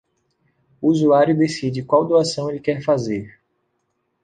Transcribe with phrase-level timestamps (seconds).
[0.81, 3.39] O usuário decide qual doação ele quer fazer.